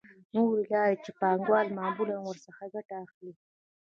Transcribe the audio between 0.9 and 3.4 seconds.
چې پانګوال معمولاً ورڅخه ګټه اخلي